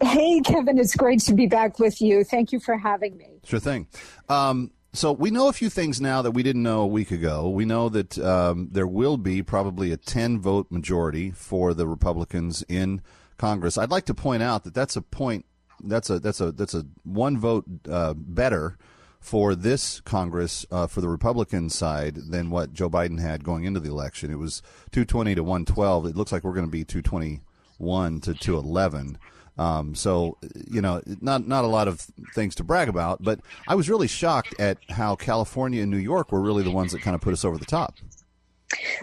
Hey, 0.00 0.40
Kevin, 0.40 0.78
it's 0.78 0.96
great 0.96 1.20
to 1.22 1.34
be 1.34 1.46
back 1.46 1.78
with 1.78 2.00
you. 2.00 2.24
Thank 2.24 2.52
you 2.52 2.60
for 2.60 2.78
having 2.78 3.18
me. 3.18 3.40
Sure 3.44 3.60
thing. 3.60 3.86
Um, 4.30 4.70
so 4.92 5.12
we 5.12 5.30
know 5.30 5.48
a 5.48 5.52
few 5.52 5.70
things 5.70 6.00
now 6.00 6.22
that 6.22 6.32
we 6.32 6.42
didn't 6.42 6.62
know 6.62 6.80
a 6.80 6.86
week 6.86 7.10
ago. 7.10 7.48
We 7.48 7.64
know 7.64 7.88
that 7.90 8.18
um, 8.18 8.68
there 8.72 8.86
will 8.86 9.18
be 9.18 9.42
probably 9.42 9.92
a 9.92 9.96
10 9.96 10.40
vote 10.40 10.66
majority 10.70 11.30
for 11.30 11.74
the 11.74 11.86
Republicans 11.86 12.64
in 12.68 13.02
Congress. 13.38 13.78
I'd 13.78 13.90
like 13.90 14.06
to 14.06 14.14
point 14.14 14.42
out 14.42 14.64
that 14.64 14.74
that's 14.74 14.96
a 14.96 15.02
point 15.02 15.44
that's 15.84 16.10
a 16.10 16.18
that's 16.18 16.40
a 16.40 16.52
that's 16.52 16.74
a 16.74 16.84
one 17.04 17.38
vote 17.38 17.64
uh, 17.88 18.14
better 18.14 18.76
for 19.20 19.54
this 19.54 20.00
Congress 20.00 20.64
uh, 20.70 20.86
for 20.86 21.00
the 21.00 21.08
Republican 21.08 21.68
side 21.68 22.16
than 22.16 22.50
what 22.50 22.72
Joe 22.72 22.88
Biden 22.88 23.20
had 23.20 23.44
going 23.44 23.64
into 23.64 23.78
the 23.78 23.90
election. 23.90 24.30
It 24.30 24.38
was 24.38 24.62
220 24.92 25.34
to 25.34 25.42
112. 25.42 26.06
It 26.06 26.16
looks 26.16 26.32
like 26.32 26.42
we're 26.42 26.54
going 26.54 26.66
to 26.66 26.72
be 26.72 26.84
221 26.84 28.20
to 28.22 28.34
211. 28.34 29.18
Um, 29.58 29.94
so 29.94 30.38
you 30.70 30.80
know, 30.80 31.02
not 31.20 31.46
not 31.46 31.64
a 31.64 31.68
lot 31.68 31.86
of 31.86 32.00
things 32.34 32.54
to 32.56 32.64
brag 32.64 32.88
about, 32.88 33.22
but 33.22 33.40
I 33.68 33.74
was 33.74 33.90
really 33.90 34.08
shocked 34.08 34.54
at 34.58 34.78
how 34.88 35.16
California 35.16 35.82
and 35.82 35.90
New 35.90 35.98
York 35.98 36.32
were 36.32 36.40
really 36.40 36.62
the 36.62 36.70
ones 36.70 36.92
that 36.92 37.02
kind 37.02 37.14
of 37.14 37.20
put 37.20 37.34
us 37.34 37.44
over 37.44 37.58
the 37.58 37.66
top. 37.66 37.96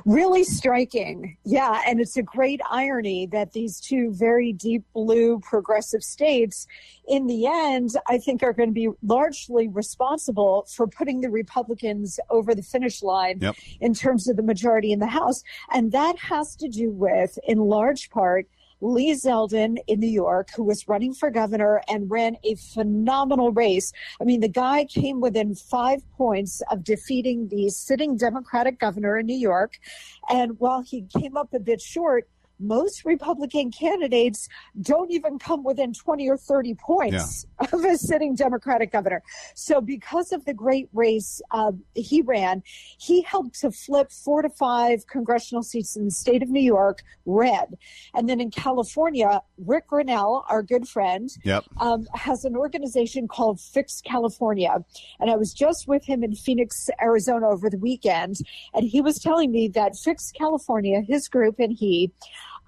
Really 0.05 0.43
striking. 0.43 1.37
Yeah. 1.43 1.81
And 1.85 1.99
it's 1.99 2.17
a 2.17 2.23
great 2.23 2.61
irony 2.69 3.27
that 3.27 3.53
these 3.53 3.79
two 3.79 4.13
very 4.13 4.53
deep 4.53 4.83
blue 4.93 5.39
progressive 5.39 6.03
states, 6.03 6.67
in 7.07 7.27
the 7.27 7.47
end, 7.47 7.91
I 8.07 8.17
think 8.17 8.43
are 8.43 8.53
going 8.53 8.69
to 8.69 8.73
be 8.73 8.89
largely 9.01 9.67
responsible 9.67 10.67
for 10.73 10.87
putting 10.87 11.21
the 11.21 11.29
Republicans 11.29 12.19
over 12.29 12.53
the 12.53 12.63
finish 12.63 13.01
line 13.01 13.39
yep. 13.41 13.55
in 13.79 13.93
terms 13.93 14.27
of 14.27 14.35
the 14.35 14.43
majority 14.43 14.91
in 14.91 14.99
the 14.99 15.07
House. 15.07 15.43
And 15.73 15.91
that 15.91 16.17
has 16.19 16.55
to 16.57 16.67
do 16.67 16.91
with, 16.91 17.37
in 17.47 17.59
large 17.59 18.09
part, 18.09 18.47
Lee 18.81 19.13
Zeldin 19.13 19.77
in 19.87 19.99
New 19.99 20.07
York, 20.07 20.49
who 20.55 20.63
was 20.63 20.87
running 20.87 21.13
for 21.13 21.31
governor 21.31 21.81
and 21.87 22.09
ran 22.09 22.37
a 22.43 22.55
phenomenal 22.55 23.51
race. 23.51 23.91
I 24.21 24.23
mean, 24.23 24.39
the 24.39 24.47
guy 24.47 24.85
came 24.85 25.19
within 25.19 25.55
five 25.55 26.01
points 26.11 26.61
of 26.69 26.83
defeating 26.83 27.47
the 27.47 27.69
sitting 27.69 28.17
Democratic 28.17 28.79
governor 28.79 29.17
in 29.17 29.25
New 29.25 29.37
York. 29.37 29.79
And 30.29 30.59
while 30.59 30.81
he 30.81 31.07
came 31.17 31.35
up 31.35 31.53
a 31.53 31.59
bit 31.59 31.81
short, 31.81 32.29
most 32.59 33.05
Republican 33.05 33.71
candidates 33.71 34.47
don't 34.81 35.11
even 35.11 35.39
come 35.39 35.63
within 35.63 35.93
20 35.93 36.29
or 36.29 36.37
30 36.37 36.75
points 36.75 37.45
yeah. 37.61 37.67
of 37.71 37.85
a 37.85 37.97
sitting 37.97 38.35
Democratic 38.35 38.91
governor. 38.91 39.23
So, 39.55 39.81
because 39.81 40.31
of 40.31 40.45
the 40.45 40.53
great 40.53 40.89
race 40.93 41.41
uh, 41.51 41.71
he 41.93 42.21
ran, 42.21 42.63
he 42.97 43.21
helped 43.21 43.59
to 43.61 43.71
flip 43.71 44.11
four 44.11 44.41
to 44.41 44.49
five 44.49 45.07
congressional 45.07 45.63
seats 45.63 45.95
in 45.95 46.05
the 46.05 46.11
state 46.11 46.43
of 46.43 46.49
New 46.49 46.61
York 46.61 47.03
red. 47.25 47.77
And 48.13 48.27
then 48.27 48.39
in 48.39 48.51
California, 48.51 49.41
Rick 49.57 49.89
Grenell, 49.89 50.43
our 50.49 50.63
good 50.63 50.87
friend, 50.87 51.29
yep. 51.43 51.63
um, 51.77 52.07
has 52.13 52.45
an 52.45 52.55
organization 52.55 53.27
called 53.27 53.59
Fix 53.59 54.01
California. 54.01 54.83
And 55.19 55.29
I 55.29 55.35
was 55.35 55.53
just 55.53 55.87
with 55.87 56.05
him 56.05 56.23
in 56.23 56.35
Phoenix, 56.35 56.89
Arizona 57.01 57.49
over 57.49 57.69
the 57.69 57.77
weekend, 57.77 58.37
and 58.73 58.87
he 58.87 59.01
was 59.01 59.19
telling 59.19 59.51
me 59.51 59.67
that 59.69 59.95
Fix 59.95 60.31
California, 60.31 61.01
his 61.01 61.27
group 61.27 61.55
and 61.59 61.75
he, 61.77 62.11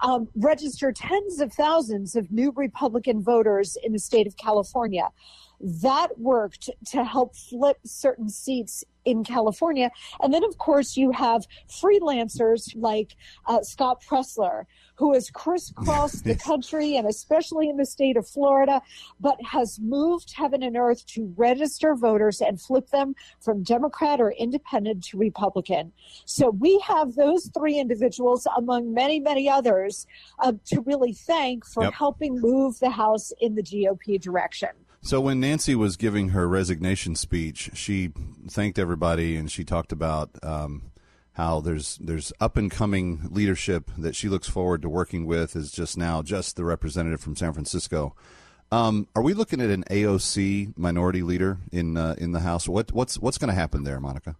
um, 0.01 0.27
register 0.35 0.91
tens 0.91 1.39
of 1.39 1.53
thousands 1.53 2.15
of 2.15 2.31
new 2.31 2.51
Republican 2.55 3.21
voters 3.21 3.77
in 3.83 3.91
the 3.91 3.99
state 3.99 4.27
of 4.27 4.37
California. 4.37 5.09
That 5.59 6.17
worked 6.17 6.69
to 6.87 7.03
help 7.03 7.35
flip 7.35 7.77
certain 7.83 8.29
seats 8.29 8.83
in 9.05 9.23
California. 9.23 9.91
And 10.21 10.33
then, 10.33 10.43
of 10.43 10.57
course, 10.57 10.95
you 10.95 11.11
have 11.11 11.47
freelancers 11.67 12.71
like 12.75 13.15
uh, 13.47 13.61
Scott 13.61 14.03
Presler, 14.07 14.65
who 14.95 15.13
has 15.13 15.29
crisscrossed 15.29 16.23
the 16.25 16.35
country 16.49 16.95
and 16.95 17.07
especially 17.07 17.69
in 17.69 17.77
the 17.77 17.85
state 17.85 18.17
of 18.17 18.27
Florida, 18.27 18.81
but 19.19 19.37
has 19.43 19.79
moved 19.79 20.33
heaven 20.35 20.63
and 20.63 20.77
earth 20.77 21.05
to 21.07 21.33
register 21.37 21.95
voters 21.95 22.41
and 22.41 22.61
flip 22.61 22.89
them 22.89 23.15
from 23.39 23.63
Democrat 23.63 24.19
or 24.19 24.31
independent 24.31 25.03
to 25.05 25.17
Republican. 25.17 25.91
So 26.25 26.49
we 26.49 26.79
have 26.85 27.15
those 27.15 27.49
three 27.57 27.79
individuals, 27.79 28.47
among 28.57 28.93
many, 28.93 29.19
many 29.19 29.49
others, 29.49 30.05
uh, 30.39 30.53
to 30.65 30.81
really 30.81 31.13
thank 31.13 31.65
for 31.65 31.83
yep. 31.83 31.93
helping 31.93 32.39
move 32.39 32.79
the 32.79 32.89
House 32.89 33.31
in 33.39 33.55
the 33.55 33.63
GOP 33.63 34.19
direction. 34.19 34.69
So 35.01 35.21
when 35.21 35.39
Nancy 35.39 35.75
was 35.75 35.95
giving 35.95 36.29
her 36.29 36.47
resignation 36.47 37.15
speech, 37.15 37.71
she 37.73 38.11
thanked 38.49 38.77
everybody 38.77 39.37
and 39.37 39.49
she 39.49 39.63
talked 39.63 39.91
about 39.91 40.29
um, 40.43 40.91
how 41.33 41.61
there's 41.61 41.97
there's 42.01 42.33
up 42.41 42.57
and 42.57 42.69
coming 42.69 43.21
leadership 43.31 43.89
that 43.97 44.15
she 44.15 44.27
looks 44.27 44.49
forward 44.49 44.81
to 44.81 44.89
working 44.89 45.25
with. 45.25 45.55
Is 45.55 45.71
just 45.71 45.97
now 45.97 46.21
just 46.21 46.57
the 46.57 46.65
representative 46.65 47.21
from 47.21 47.35
San 47.35 47.53
Francisco. 47.53 48.13
Um, 48.71 49.07
are 49.15 49.23
we 49.23 49.33
looking 49.33 49.61
at 49.61 49.69
an 49.69 49.83
AOC 49.89 50.77
minority 50.77 51.23
leader 51.23 51.59
in 51.71 51.95
uh, 51.95 52.15
in 52.17 52.33
the 52.33 52.41
House? 52.41 52.67
What 52.67 52.91
what's 52.91 53.17
what's 53.17 53.37
going 53.37 53.47
to 53.47 53.55
happen 53.55 53.83
there, 53.83 54.01
Monica? 54.01 54.35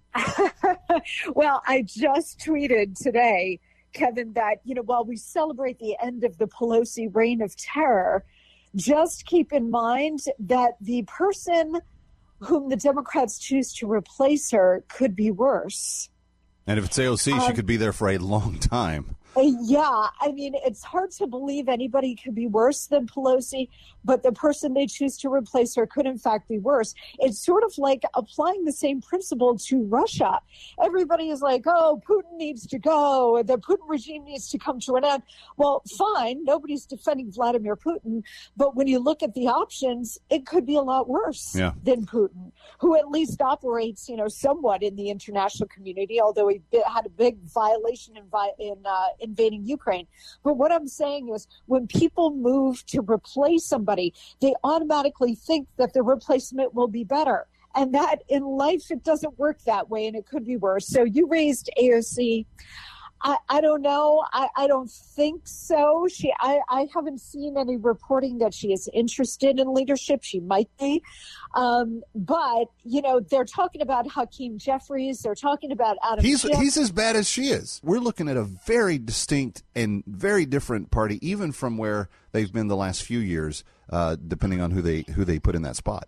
well, 1.34 1.64
I 1.68 1.84
just 1.84 2.40
tweeted 2.40 3.02
today, 3.02 3.62
Kevin, 3.94 4.34
that 4.34 4.58
you 4.66 4.76
know 4.76 4.84
while 4.84 5.06
we 5.06 5.16
celebrate 5.16 5.80
the 5.80 5.96
end 6.04 6.26
of 6.26 6.38
the 6.38 6.48
Pelosi 6.48 7.10
reign 7.16 7.42
of 7.42 7.56
terror 7.56 8.26
just 8.76 9.26
keep 9.26 9.52
in 9.54 9.70
mind 9.70 10.20
that 10.40 10.74
the 10.82 11.04
person 11.04 11.80
whom 12.40 12.70
the 12.70 12.76
Democrats 12.76 13.38
choose 13.38 13.74
to 13.74 13.92
replace 13.92 14.52
her 14.52 14.84
could 14.88 15.16
be 15.16 15.32
worse. 15.32 16.10
And 16.68 16.80
if 16.80 16.86
it's 16.86 16.98
AOC, 16.98 17.34
um, 17.34 17.48
she 17.48 17.54
could 17.54 17.66
be 17.66 17.78
there 17.78 17.94
for 17.94 18.10
a 18.10 18.18
long 18.18 18.60
time. 18.60 19.16
Uh, 19.38 19.42
yeah, 19.62 20.08
I 20.20 20.32
mean, 20.32 20.54
it's 20.66 20.84
hard 20.84 21.12
to 21.12 21.28
believe 21.28 21.70
anybody 21.70 22.16
could 22.16 22.34
be 22.34 22.48
worse 22.48 22.88
than 22.88 23.08
Pelosi, 23.08 23.70
but 24.04 24.24
the 24.24 24.32
person 24.32 24.74
they 24.74 24.88
choose 24.88 25.18
to 25.18 25.32
replace 25.32 25.76
her 25.76 25.86
could, 25.86 26.06
in 26.06 26.18
fact, 26.18 26.50
be 26.50 26.58
worse. 26.58 26.96
It's 27.20 27.44
sort 27.44 27.64
of 27.64 27.78
like 27.78 28.04
applying 28.16 28.66
the 28.66 28.74
same 28.74 29.02
principle 29.02 29.58
to 29.58 29.84
Russia. 29.84 30.40
Everybody 30.84 31.30
is 31.30 31.42
like, 31.42 31.64
oh, 31.68 32.02
Putin 32.10 32.38
needs 32.38 32.66
to 32.68 32.80
go, 32.80 33.44
the 33.44 33.58
Putin 33.58 33.88
regime 33.88 34.26
needs 34.26 34.50
to 34.50 34.58
come 34.58 34.80
to 34.82 34.96
an 34.96 35.06
end. 35.06 35.24
Well, 35.58 35.84
fine, 35.98 36.44
nobody's 36.44 36.86
defending 36.86 37.32
Vladimir 37.32 37.76
Putin, 37.76 38.24
but 38.58 38.76
when 38.76 38.88
you 38.88 39.00
look 39.00 39.22
at 39.22 39.36
the 39.36 39.48
options, 39.48 40.18
it 40.30 40.46
could 40.46 40.66
be 40.66 40.76
a 40.76 40.82
lot 40.82 41.08
worse 41.08 41.56
yeah. 41.56 41.74
than 41.84 42.06
Putin, 42.06 42.52
who 42.80 42.98
at 42.98 43.10
least 43.10 43.42
operates, 43.42 44.10
you 44.10 44.16
know, 44.16 44.28
somewhat 44.28 44.82
in 44.82 44.96
the 44.96 45.10
international 45.10 45.70
community, 45.70 46.20
although 46.20 46.48
he 46.48 46.62
had 46.88 47.06
a 47.06 47.10
big 47.10 47.38
violation 47.44 48.18
in, 48.18 48.24
in 48.60 48.78
uh, 48.86 49.06
invading 49.22 49.66
Ukraine. 49.66 50.08
But 50.44 50.56
what 50.56 50.72
I'm 50.72 50.88
saying 50.88 51.30
is 51.34 51.48
when 51.66 51.88
people 51.88 52.32
move 52.32 52.86
to 52.88 53.02
replace 53.02 53.66
somebody, 53.66 54.14
they 54.42 54.54
automatically 54.64 55.36
think 55.36 55.68
that 55.78 55.94
the 55.94 56.04
replacement 56.04 56.74
will 56.74 56.88
be 56.88 57.04
better. 57.04 57.48
And 57.76 57.94
that 57.94 58.24
in 58.30 58.44
life, 58.44 58.90
it 58.90 59.04
doesn't 59.04 59.38
work 59.38 59.60
that 59.66 59.90
way 59.90 60.08
and 60.08 60.16
it 60.16 60.26
could 60.26 60.46
be 60.46 60.58
worse. 60.58 60.88
So 60.88 61.04
you 61.04 61.28
raised 61.28 61.70
AOC. 61.80 62.46
I, 63.22 63.38
I 63.50 63.62
don't 63.62 63.82
know. 63.82 64.24
I, 64.32 64.48
I 64.56 64.68
don't 64.68 64.90
think 64.90 65.42
so. 65.46 66.08
She 66.12 66.32
I, 66.40 66.60
I 66.70 66.88
haven't 66.94 67.20
seen 67.20 67.58
any 67.58 67.78
reporting 67.78 68.38
that 68.40 68.54
she 68.54 68.72
is 68.72 68.90
interested 68.94 69.60
in 69.60 69.74
leadership. 69.74 70.24
She 70.24 70.40
might 70.40 70.70
be. 70.80 71.04
Um, 71.54 72.02
but, 72.16 72.66
you 72.84 73.02
know, 73.02 73.20
they're 73.20 73.46
talking 73.46 73.82
about 73.82 74.10
Hakeem 74.10 74.58
Jeffries. 74.58 75.22
They're 75.22 75.36
talking 75.36 75.72
about 75.72 75.98
Adam 76.04 76.24
He's 76.24 76.42
Schiff. 76.42 76.58
he's 76.58 76.78
as 76.78 76.92
bad 76.92 77.16
as 77.16 77.28
she 77.28 77.50
is. 77.50 77.82
We're 77.84 78.00
looking 78.00 78.30
at 78.30 78.38
a 78.38 78.44
very 78.44 78.98
distinct 78.98 79.64
and 79.76 80.04
very 80.06 80.46
different 80.46 80.92
party, 80.92 81.20
even 81.28 81.52
from 81.52 81.78
where 81.78 82.10
they've 82.32 82.52
been 82.52 82.68
the 82.68 82.76
last 82.76 83.04
few 83.04 83.20
years, 83.20 83.64
uh, 83.90 84.16
depending 84.28 84.62
on 84.62 84.72
who 84.72 84.82
they 84.82 85.06
who 85.16 85.26
they 85.26 85.40
put 85.40 85.56
in 85.56 85.64
that 85.64 85.76
spot. 85.76 86.06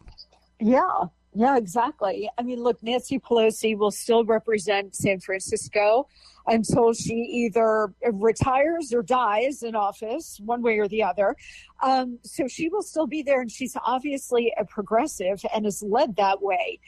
Yeah, 0.60 1.06
yeah, 1.34 1.58
exactly. 1.58 2.30
I 2.38 2.44
mean, 2.44 2.62
look, 2.62 2.82
Nancy 2.84 3.20
Pelosi 3.20 3.78
will 3.78 3.92
still 3.92 4.26
represent 4.26 4.96
San 4.96 5.20
Francisco 5.20 6.08
until 6.48 6.92
she 6.94 7.14
either 7.14 7.94
retires 8.12 8.92
or 8.94 9.04
dies 9.04 9.62
in 9.64 9.76
office, 9.76 10.40
one 10.44 10.62
way 10.62 10.80
or 10.80 10.88
the 10.88 11.04
other. 11.04 11.36
Um, 11.84 12.18
so 12.24 12.48
she 12.48 12.68
will 12.68 12.82
still 12.82 13.08
be 13.08 13.22
there, 13.22 13.42
and 13.42 13.52
she's 13.52 13.78
obviously 13.86 14.52
a 14.58 14.66
progressive 14.66 15.44
and 15.54 15.66
is 15.66 15.82
led 15.84 16.16
that 16.18 16.42
way. 16.42 16.80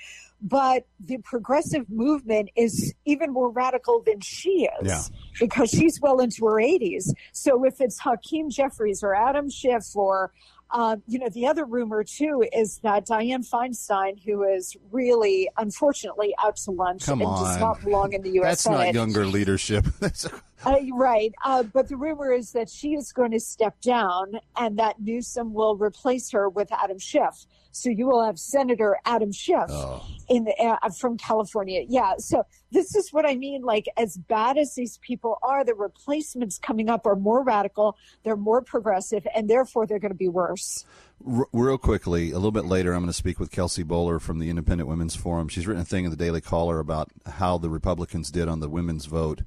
But 0.41 0.87
the 0.99 1.19
progressive 1.19 1.89
movement 1.89 2.49
is 2.57 2.93
even 3.05 3.31
more 3.31 3.49
radical 3.49 4.01
than 4.05 4.19
she 4.19 4.67
is 4.81 4.87
Yeah. 4.87 5.01
because 5.39 5.69
she's 5.69 6.01
well 6.01 6.19
into 6.19 6.45
her 6.47 6.59
80s. 6.59 7.13
So 7.31 7.63
if 7.63 7.79
it's 7.79 7.99
Hakeem 7.99 8.49
Jeffries 8.49 9.03
or 9.03 9.15
Adam 9.15 9.49
Schiff 9.49 9.95
or 9.95 10.33
um, 10.73 11.03
you 11.07 11.19
know, 11.19 11.29
the 11.29 11.47
other 11.47 11.65
rumor 11.65 12.03
too 12.03 12.43
is 12.51 12.79
that 12.79 13.05
Dianne 13.07 13.47
Feinstein, 13.47 14.21
who 14.25 14.43
is 14.43 14.75
really, 14.91 15.47
unfortunately, 15.57 16.33
out 16.43 16.55
to 16.57 16.71
lunch 16.71 17.05
Come 17.05 17.21
and 17.21 17.29
on. 17.29 17.43
does 17.43 17.59
not 17.59 17.81
belong 17.81 18.13
in 18.13 18.23
the 18.23 18.31
U.S. 18.31 18.43
That's 18.49 18.63
Senate. 18.63 18.77
not 18.77 18.93
younger 18.93 19.25
leadership. 19.25 19.85
Uh, 20.65 20.75
right. 20.93 21.33
Uh, 21.43 21.63
but 21.63 21.87
the 21.89 21.97
rumor 21.97 22.31
is 22.31 22.51
that 22.53 22.69
she 22.69 22.93
is 22.93 23.11
going 23.11 23.31
to 23.31 23.39
step 23.39 23.79
down 23.81 24.33
and 24.57 24.77
that 24.79 25.01
Newsom 25.01 25.53
will 25.53 25.75
replace 25.77 26.31
her 26.31 26.49
with 26.49 26.71
Adam 26.71 26.99
Schiff. 26.99 27.45
So 27.71 27.89
you 27.89 28.05
will 28.05 28.23
have 28.23 28.37
Senator 28.37 28.97
Adam 29.03 29.31
Schiff 29.31 29.65
Oh. 29.69 30.05
in 30.29 30.43
the, 30.43 30.53
uh, 30.61 30.89
from 30.89 31.17
California. 31.17 31.83
Yeah. 31.87 32.13
So 32.19 32.43
this 32.71 32.95
is 32.95 33.11
what 33.11 33.25
I 33.25 33.35
mean. 33.35 33.63
Like, 33.63 33.87
as 33.97 34.15
bad 34.15 34.57
as 34.59 34.75
these 34.75 34.99
people 34.99 35.39
are, 35.41 35.65
the 35.65 35.73
replacements 35.73 36.59
coming 36.59 36.87
up 36.87 37.07
are 37.07 37.15
more 37.15 37.43
radical, 37.43 37.97
they're 38.23 38.35
more 38.37 38.61
progressive, 38.61 39.25
and 39.35 39.49
therefore 39.49 39.87
they're 39.87 39.97
going 39.99 40.11
to 40.11 40.17
be 40.17 40.29
worse. 40.29 40.85
R- 41.27 41.47
real 41.51 41.79
quickly, 41.79 42.29
a 42.29 42.35
little 42.35 42.51
bit 42.51 42.65
later, 42.65 42.93
I'm 42.93 42.99
going 43.01 43.07
to 43.09 43.13
speak 43.13 43.39
with 43.39 43.49
Kelsey 43.49 43.83
Bolar 43.83 44.21
from 44.21 44.37
the 44.37 44.49
Independent 44.51 44.87
Women's 44.87 45.15
Forum. 45.15 45.47
She's 45.47 45.65
written 45.65 45.81
a 45.81 45.85
thing 45.85 46.05
in 46.05 46.11
the 46.11 46.17
Daily 46.17 46.41
Caller 46.41 46.77
about 46.79 47.09
how 47.25 47.57
the 47.57 47.69
Republicans 47.69 48.29
did 48.29 48.47
on 48.47 48.59
the 48.59 48.69
women's 48.69 49.05
vote. 49.07 49.41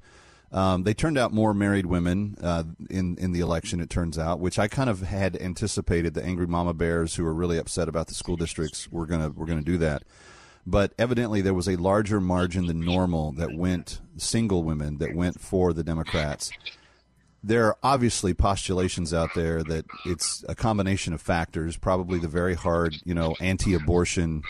Um, 0.51 0.83
they 0.83 0.93
turned 0.93 1.17
out 1.17 1.33
more 1.33 1.53
married 1.53 1.85
women 1.85 2.37
uh, 2.41 2.63
in 2.89 3.17
in 3.17 3.31
the 3.33 3.41
election. 3.41 3.81
It 3.81 3.89
turns 3.89 4.17
out, 4.17 4.39
which 4.39 4.57
I 4.57 4.67
kind 4.67 4.89
of 4.89 5.01
had 5.01 5.35
anticipated. 5.35 6.13
The 6.13 6.23
angry 6.23 6.47
mama 6.47 6.73
bears 6.73 7.15
who 7.15 7.25
are 7.25 7.33
really 7.33 7.57
upset 7.57 7.89
about 7.89 8.07
the 8.07 8.13
school 8.13 8.37
districts 8.37 8.89
were 8.91 9.05
gonna 9.05 9.29
were 9.29 9.45
gonna 9.45 9.61
do 9.61 9.77
that. 9.79 10.03
But 10.65 10.93
evidently, 10.97 11.41
there 11.41 11.53
was 11.53 11.67
a 11.67 11.75
larger 11.75 12.19
margin 12.19 12.67
than 12.67 12.79
normal 12.79 13.33
that 13.33 13.55
went 13.55 14.01
single 14.17 14.63
women 14.63 14.97
that 14.97 15.15
went 15.15 15.39
for 15.39 15.73
the 15.73 15.83
Democrats 15.83 16.51
there 17.43 17.65
are 17.65 17.77
obviously 17.81 18.33
postulations 18.33 19.13
out 19.13 19.29
there 19.33 19.63
that 19.63 19.85
it's 20.05 20.43
a 20.49 20.55
combination 20.55 21.13
of 21.13 21.21
factors, 21.21 21.77
probably 21.77 22.19
the 22.19 22.27
very 22.27 22.55
hard, 22.55 22.95
you 23.05 23.13
know, 23.13 23.35
anti-abortion 23.39 24.43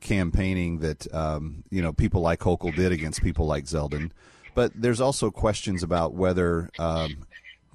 campaigning 0.00 0.78
that 0.78 1.12
um, 1.12 1.64
you 1.70 1.82
know 1.82 1.92
people 1.92 2.20
like 2.20 2.40
Hochul 2.40 2.74
did 2.76 2.92
against 2.92 3.22
people 3.22 3.46
like 3.46 3.64
Zeldin. 3.64 4.12
But 4.54 4.72
there's 4.74 5.00
also 5.00 5.30
questions 5.30 5.82
about 5.82 6.14
whether 6.14 6.70
um, 6.78 7.26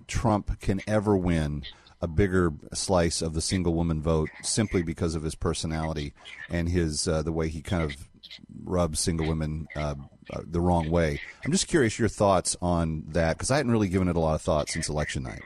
Trump 0.07 0.59
can 0.59 0.81
ever 0.87 1.15
win 1.15 1.63
a 2.01 2.07
bigger 2.07 2.53
slice 2.73 3.21
of 3.21 3.33
the 3.33 3.41
single 3.41 3.73
woman 3.73 4.01
vote 4.01 4.29
simply 4.41 4.81
because 4.81 5.15
of 5.15 5.23
his 5.23 5.35
personality 5.35 6.13
and 6.49 6.69
his 6.69 7.07
uh, 7.07 7.21
the 7.21 7.31
way 7.31 7.49
he 7.49 7.61
kind 7.61 7.83
of 7.83 7.95
rubs 8.63 8.99
single 8.99 9.27
women 9.27 9.67
uh, 9.75 9.95
uh, 10.31 10.41
the 10.45 10.61
wrong 10.61 10.89
way. 10.89 11.19
I'm 11.43 11.51
just 11.51 11.67
curious 11.67 11.99
your 11.99 12.07
thoughts 12.07 12.55
on 12.61 13.03
that 13.09 13.37
because 13.37 13.51
I 13.51 13.57
hadn't 13.57 13.71
really 13.71 13.89
given 13.89 14.07
it 14.07 14.15
a 14.15 14.19
lot 14.19 14.35
of 14.35 14.41
thought 14.41 14.69
since 14.69 14.87
election 14.87 15.23
night. 15.23 15.41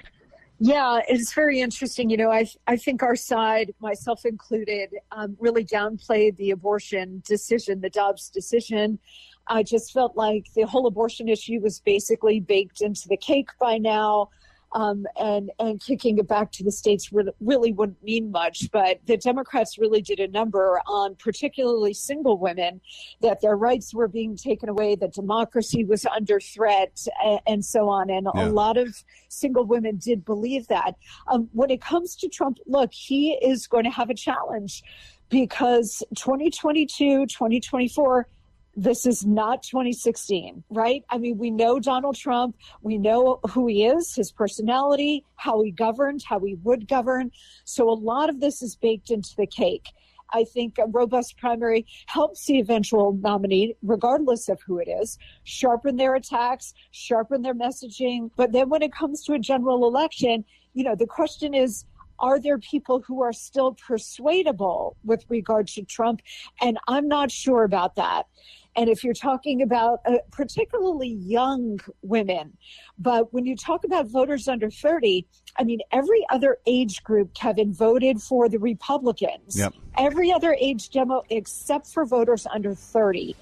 Yeah, 0.60 1.02
it's 1.08 1.34
very 1.34 1.60
interesting. 1.60 2.10
You 2.10 2.18
know, 2.18 2.32
I 2.32 2.48
I 2.68 2.78
think 2.78 3.02
our 3.04 3.16
side, 3.16 3.74
myself 3.80 4.26
included, 4.26 4.92
um, 5.12 5.36
really 5.40 5.66
downplayed 5.66 6.38
the 6.38 6.52
abortion 6.52 7.22
decision, 7.26 7.82
the 7.82 7.90
Dobbs 7.90 8.30
decision. 8.30 9.00
I 9.48 9.64
just 9.64 9.92
felt 9.92 10.16
like 10.16 10.46
the 10.56 10.64
whole 10.64 10.88
abortion 10.88 11.28
issue 11.28 11.60
was 11.60 11.80
basically 11.80 12.40
baked 12.40 12.82
into 12.82 13.08
the 13.08 13.18
cake 13.18 13.50
by 13.60 13.78
now. 13.78 14.30
Um, 14.76 15.06
and 15.20 15.52
and 15.60 15.80
kicking 15.80 16.18
it 16.18 16.28
back 16.28 16.52
to 16.54 16.64
the 16.64 16.72
states 16.72 17.14
really, 17.14 17.32
really 17.40 17.72
wouldn't 17.72 18.02
mean 18.02 18.32
much. 18.32 18.72
But 18.72 19.02
the 19.06 19.18
Democrats 19.18 19.78
really 19.78 20.02
did 20.02 20.20
a 20.20 20.28
number 20.28 20.82
on 20.88 21.14
particularly 21.14 21.94
single 21.94 22.40
women, 22.40 22.82
that 23.22 23.40
their 23.40 23.56
rights 23.56 23.94
were 23.94 24.08
being 24.08 24.36
taken 24.36 24.70
away, 24.70 24.96
that 24.96 25.14
democracy 25.14 25.84
was 25.86 26.08
under 26.08 26.40
threat, 26.40 27.06
and, 27.24 27.40
and 27.46 27.64
so 27.64 27.88
on. 27.88 28.10
And 28.10 28.28
Yeah. 28.34 28.46
a 28.46 28.50
lot 28.50 28.78
of 28.78 28.96
single 29.30 29.64
women 29.64 29.98
did 29.98 30.26
believe 30.26 30.68
that. 30.70 30.96
Um, 31.28 31.50
when 31.54 31.70
it 31.70 31.80
comes 31.80 32.16
to 32.16 32.28
Trump, 32.28 32.58
look, 32.66 32.92
he 32.92 33.34
is 33.34 33.68
going 33.68 33.84
to 33.84 33.92
have 33.92 34.10
a 34.10 34.16
challenge 34.16 34.82
because 35.30 36.02
2022, 36.16 37.28
2024 37.28 38.28
this 38.76 39.06
is 39.06 39.26
not 39.26 39.64
2016, 39.64 40.64
right? 40.70 41.04
I 41.10 41.18
mean, 41.18 41.38
we 41.38 41.52
know 41.52 41.80
Donald 41.80 42.16
Trump. 42.16 42.56
We 42.82 42.98
know 42.98 43.40
who 43.52 43.68
he 43.68 43.86
is, 43.86 44.16
his 44.16 44.32
personality, 44.32 45.24
how 45.36 45.62
he 45.62 45.72
governed, 45.72 46.24
how 46.24 46.40
he 46.40 46.56
would 46.64 46.88
govern. 46.88 47.32
So 47.66 47.90
a 47.90 47.94
lot 47.94 48.30
of 48.30 48.40
this 48.40 48.62
is 48.62 48.76
baked 48.76 49.12
into 49.12 49.36
the 49.38 49.48
cake. 49.48 49.90
I 50.34 50.44
think 50.46 50.80
a 50.80 50.88
robust 50.88 51.38
primary 51.38 51.86
helps 52.08 52.46
the 52.46 52.60
eventual 52.60 53.14
nominee, 53.14 53.76
regardless 53.84 54.50
of 54.50 54.60
who 54.66 54.80
it 54.80 54.88
is, 54.88 55.20
sharpen 55.44 55.96
their 55.96 56.16
attacks, 56.16 56.74
sharpen 56.92 57.44
their 57.44 57.54
messaging. 57.54 58.32
But 58.36 58.52
then 58.52 58.70
when 58.70 58.82
it 58.82 58.92
comes 58.92 59.24
to 59.26 59.34
a 59.34 59.40
general 59.40 59.88
election, 59.88 60.44
you 60.74 60.84
know, 60.84 60.96
the 60.96 61.06
question 61.06 61.54
is, 61.54 61.86
are 62.20 62.40
there 62.40 62.58
people 62.58 63.02
who 63.02 63.22
are 63.22 63.34
still 63.34 63.74
persuadable 63.74 64.98
with 65.04 65.26
regard 65.30 65.68
to 65.68 65.84
Trump? 65.84 66.22
And 66.62 66.78
I'm 66.88 67.08
not 67.08 67.32
sure 67.32 67.64
about 67.64 67.96
that. 67.96 68.28
And 68.76 68.90
if 68.90 69.04
you're 69.04 69.14
talking 69.14 69.62
about 69.62 70.00
uh, 70.06 70.18
particularly 70.32 71.10
young 71.10 71.80
women, 72.02 72.58
but 72.98 73.32
when 73.34 73.46
you 73.46 73.56
talk 73.56 73.84
about 73.84 74.08
voters 74.08 74.48
under 74.48 74.70
30, 74.70 75.28
I 75.60 75.64
mean, 75.64 75.80
every 75.92 76.26
other 76.32 76.58
age 76.66 77.04
group, 77.04 77.34
Kevin, 77.36 77.72
voted 77.74 78.20
for 78.22 78.50
the 78.50 78.58
Republicans. 78.58 79.58
Yep. 79.60 79.76
Every 79.98 80.32
other 80.32 80.58
age 80.60 80.90
demo 80.90 81.22
except 81.30 81.88
for 81.88 82.06
voters 82.06 82.48
under 82.52 82.74
30. 82.74 83.36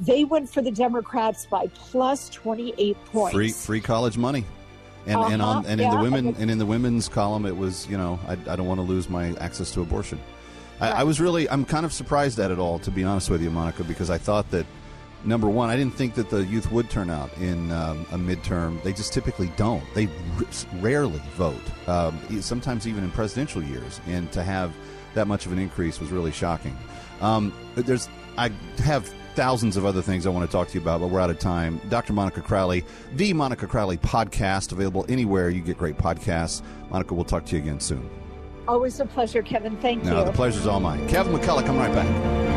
They 0.00 0.24
went 0.24 0.48
for 0.48 0.62
the 0.62 0.70
Democrats 0.70 1.46
by 1.46 1.66
plus 1.74 2.30
28 2.30 2.96
points. 3.06 3.34
Free 3.34 3.50
free 3.50 3.80
college 3.80 4.16
money. 4.16 4.44
And, 5.08 5.32
and 5.32 5.42
on 5.42 5.56
Uh-huh, 5.58 5.64
and 5.68 5.80
in 5.80 5.90
the 5.90 5.96
women 6.02 6.34
and 6.38 6.50
in 6.50 6.58
the 6.58 6.66
women's 6.66 7.08
column 7.08 7.46
it 7.46 7.56
was 7.56 7.86
you 7.88 7.96
know 7.96 8.20
I, 8.28 8.32
I 8.32 8.56
don't 8.56 8.66
want 8.66 8.78
to 8.78 8.86
lose 8.86 9.08
my 9.08 9.34
access 9.40 9.70
to 9.72 9.80
abortion. 9.80 10.20
I, 10.80 11.00
I 11.00 11.02
was 11.02 11.18
really 11.20 11.48
I'm 11.48 11.64
kind 11.64 11.84
of 11.86 11.92
surprised 11.92 12.38
at 12.38 12.50
it 12.50 12.58
all 12.58 12.78
to 12.80 12.90
be 12.90 13.04
honest 13.04 13.30
with 13.30 13.42
you, 13.42 13.50
Monica, 13.50 13.84
because 13.84 14.10
I 14.10 14.18
thought 14.18 14.50
that 14.50 14.66
number 15.24 15.48
one 15.48 15.70
I 15.70 15.76
didn't 15.76 15.94
think 15.94 16.14
that 16.14 16.28
the 16.30 16.44
youth 16.44 16.70
would 16.70 16.90
turn 16.90 17.10
out 17.10 17.30
in 17.38 17.72
um, 17.72 18.06
a 18.12 18.18
midterm. 18.18 18.82
They 18.82 18.92
just 18.92 19.12
typically 19.12 19.50
don't. 19.56 19.82
They 19.94 20.06
r- 20.36 20.44
rarely 20.80 21.22
vote. 21.36 21.62
Um, 21.88 22.18
sometimes 22.42 22.86
even 22.86 23.02
in 23.02 23.10
presidential 23.10 23.62
years, 23.62 24.00
and 24.06 24.30
to 24.32 24.42
have 24.42 24.72
that 25.14 25.26
much 25.26 25.46
of 25.46 25.52
an 25.52 25.58
increase 25.58 25.98
was 26.00 26.10
really 26.10 26.32
shocking. 26.32 26.76
Um, 27.20 27.52
there's 27.74 28.08
I 28.36 28.50
have 28.84 29.10
thousands 29.38 29.76
of 29.76 29.86
other 29.86 30.02
things 30.02 30.26
I 30.26 30.30
want 30.30 30.44
to 30.44 30.50
talk 30.50 30.66
to 30.66 30.74
you 30.74 30.80
about, 30.80 30.98
but 31.00 31.10
we're 31.10 31.20
out 31.20 31.30
of 31.30 31.38
time. 31.38 31.80
Dr. 31.88 32.12
Monica 32.12 32.40
Crowley, 32.40 32.84
the 33.14 33.32
Monica 33.32 33.68
Crowley 33.68 33.96
podcast, 33.96 34.72
available 34.72 35.06
anywhere 35.08 35.48
you 35.48 35.60
get 35.60 35.78
great 35.78 35.96
podcasts. 35.96 36.60
Monica, 36.90 37.14
we'll 37.14 37.24
talk 37.24 37.44
to 37.46 37.56
you 37.56 37.62
again 37.62 37.78
soon. 37.78 38.10
Always 38.66 38.98
a 38.98 39.06
pleasure, 39.06 39.40
Kevin. 39.40 39.76
Thank 39.76 40.02
No, 40.02 40.10
you. 40.10 40.16
No, 40.16 40.24
the 40.24 40.32
pleasure's 40.32 40.66
all 40.66 40.80
mine. 40.80 41.06
Kevin 41.08 41.32
McCullough, 41.32 41.64
come 41.64 41.76
right 41.78 41.94
back. 41.94 42.47